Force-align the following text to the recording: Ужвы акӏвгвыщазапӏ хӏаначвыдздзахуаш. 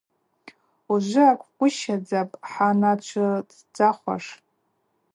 Ужвы 0.93 1.23
акӏвгвыщазапӏ 1.31 2.35
хӏаначвыдздзахуаш. 2.51 4.25